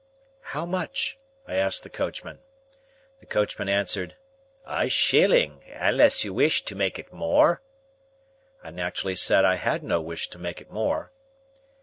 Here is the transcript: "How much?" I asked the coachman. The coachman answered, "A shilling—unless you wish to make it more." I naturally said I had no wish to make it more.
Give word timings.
"How 0.41 0.65
much?" 0.65 1.19
I 1.47 1.53
asked 1.57 1.83
the 1.83 1.89
coachman. 1.91 2.39
The 3.19 3.27
coachman 3.27 3.69
answered, 3.69 4.15
"A 4.65 4.89
shilling—unless 4.89 6.23
you 6.23 6.33
wish 6.33 6.65
to 6.65 6.73
make 6.73 6.97
it 6.97 7.13
more." 7.13 7.61
I 8.63 8.71
naturally 8.71 9.15
said 9.15 9.45
I 9.45 9.57
had 9.57 9.83
no 9.83 10.01
wish 10.01 10.27
to 10.31 10.39
make 10.39 10.59
it 10.59 10.71
more. 10.71 11.11